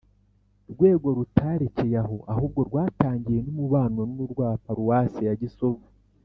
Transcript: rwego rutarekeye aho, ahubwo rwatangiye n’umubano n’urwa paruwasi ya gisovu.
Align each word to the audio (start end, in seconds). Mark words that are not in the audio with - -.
rwego 0.73 1.07
rutarekeye 1.17 1.95
aho, 2.03 2.17
ahubwo 2.33 2.59
rwatangiye 2.69 3.39
n’umubano 3.45 3.99
n’urwa 4.13 4.47
paruwasi 4.63 5.21
ya 5.29 5.35
gisovu. 5.43 5.85